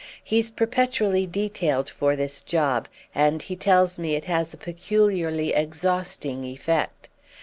[0.23, 6.43] He's perpetually detailed for this job, and he tells me it has a peculiarly exhausting
[6.43, 7.07] effect.